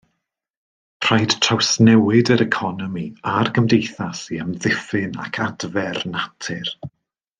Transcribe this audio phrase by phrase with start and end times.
[1.07, 3.03] Rhaid trawsnewid yr economi
[3.33, 6.75] a'r gymdeithas i amddiffyn ac adfer natur.